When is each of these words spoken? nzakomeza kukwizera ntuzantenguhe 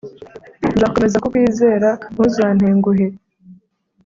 nzakomeza 0.75 1.17
kukwizera 1.23 1.89
ntuzantenguhe 2.11 3.05